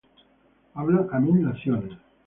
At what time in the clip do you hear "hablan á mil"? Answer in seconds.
0.77-1.37